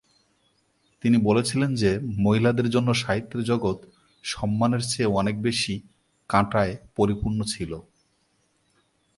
[1.01, 1.99] তিনি বলেছিলেন যে,
[2.19, 3.77] মহিলাদের জন্য সাহিত্যের জগৎ
[4.23, 5.81] সম্মানের চেয়ে অনেক বেশি
[6.29, 7.71] কাঁটায় পরিপূর্ণ ছিল।